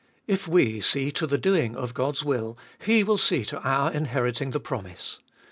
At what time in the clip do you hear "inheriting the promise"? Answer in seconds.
3.93-5.19